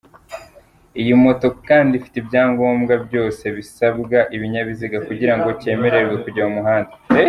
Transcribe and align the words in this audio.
Iyi 1.01 1.13
moto 1.23 1.47
kandi 1.67 1.91
ifite 1.95 2.15
ibyangombwa 2.19 2.93
byose 3.05 3.43
bisabwa 3.57 4.17
ikinyabiziga 4.35 4.97
kugirango 5.07 5.49
kemererwe 5.61 6.15
kujya 6.23 6.43
mu 6.47 6.55
muhanda. 6.57 6.93